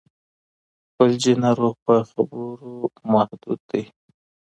فلجي 0.95 1.33
ناروغ 1.43 1.75
په 1.85 1.93
خبرو 2.09 2.71
محدود 3.11 3.59
دی. 3.69 3.83